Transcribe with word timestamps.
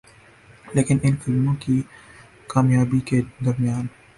لیکن 0.75 0.97
ان 1.03 1.15
فلموں 1.15 1.53
کی 1.59 1.81
کامیابی 2.47 2.99
کے 2.99 3.21
درمیان 3.45 3.85